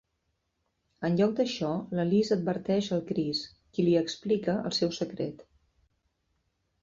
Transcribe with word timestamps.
En 1.09 1.17
lloc 1.17 1.33
d'això, 1.39 1.67
la 1.99 2.05
Liz 2.13 2.31
adverteix 2.37 2.89
el 2.97 3.03
Cris, 3.11 3.41
qui 3.75 3.85
li 3.89 3.93
explica 4.01 4.55
el 4.71 4.75
seu 4.79 4.95
secret. 5.01 5.45